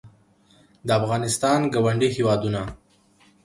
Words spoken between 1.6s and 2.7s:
ګاونډي هېوادونه